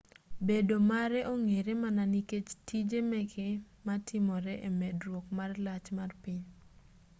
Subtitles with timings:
[0.47, 3.47] bedo mare ong'ere mana nikech tije meke
[3.85, 6.43] matimore e medruok mar lach mar piny